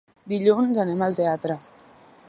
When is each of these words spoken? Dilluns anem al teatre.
Dilluns 0.31 0.79
anem 0.85 1.05
al 1.09 1.19
teatre. 1.21 1.59